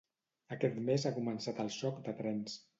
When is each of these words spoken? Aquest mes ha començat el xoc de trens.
Aquest 0.55 0.79
mes 0.87 1.05
ha 1.05 1.13
començat 1.19 1.63
el 1.67 1.71
xoc 1.79 2.03
de 2.11 2.19
trens. 2.25 2.61